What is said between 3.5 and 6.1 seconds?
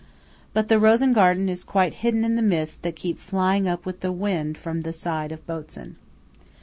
up with the wind from the side of Botzen.